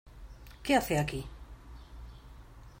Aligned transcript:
¿Qué 0.63 0.73
hace 0.75 0.97
aquí? 0.97 1.23